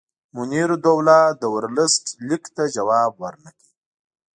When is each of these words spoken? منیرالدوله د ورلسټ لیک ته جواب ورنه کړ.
منیرالدوله 0.35 1.19
د 1.41 1.43
ورلسټ 1.55 2.03
لیک 2.27 2.43
ته 2.55 2.63
جواب 2.75 3.11
ورنه 3.23 3.49
کړ. 3.57 3.67